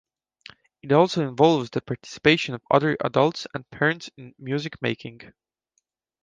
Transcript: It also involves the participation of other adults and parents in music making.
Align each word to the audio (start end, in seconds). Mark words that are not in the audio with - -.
It 0.81 0.91
also 0.93 1.27
involves 1.27 1.69
the 1.69 1.79
participation 1.81 2.55
of 2.55 2.63
other 2.71 2.97
adults 3.05 3.45
and 3.53 3.69
parents 3.69 4.09
in 4.17 4.33
music 4.39 4.81
making. 4.81 5.31